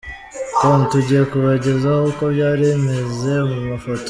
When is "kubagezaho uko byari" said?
1.31-2.61